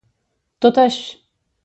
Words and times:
Tot 0.65 0.79
aix 0.85 0.97